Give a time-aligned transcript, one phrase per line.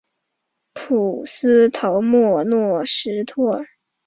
[0.73, 3.67] 普斯陶莫诺什托尔。